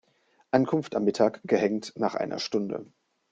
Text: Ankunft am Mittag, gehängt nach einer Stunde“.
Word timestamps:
Ankunft 0.49 0.95
am 0.95 1.03
Mittag, 1.03 1.41
gehängt 1.43 1.93
nach 1.95 2.15
einer 2.15 2.39
Stunde“. 2.39 2.87